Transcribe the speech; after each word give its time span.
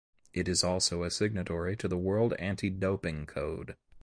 It 0.33 0.47
is 0.47 0.63
also 0.63 1.03
a 1.03 1.11
signatory 1.11 1.75
to 1.77 1.87
the 1.87 1.95
World 1.95 2.33
Anti-Doping 2.39 3.27
Code. 3.27 3.75